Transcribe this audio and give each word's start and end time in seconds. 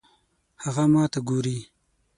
هغه 0.63 0.83
ماته 0.93 1.19
ګوري 1.27 1.59